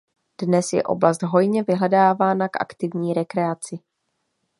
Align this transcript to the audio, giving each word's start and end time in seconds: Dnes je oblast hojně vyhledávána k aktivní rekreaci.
Dnes 0.41 0.73
je 0.73 0.83
oblast 0.83 1.23
hojně 1.23 1.63
vyhledávána 1.63 2.47
k 2.49 2.61
aktivní 2.61 3.13
rekreaci. 3.13 3.79